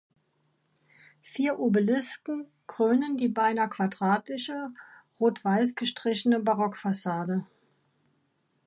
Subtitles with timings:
[1.21, 4.69] Vier Obelisken krönen die beinahe quadratische,
[5.19, 7.45] rot-weiß gestrichene Barockfassade.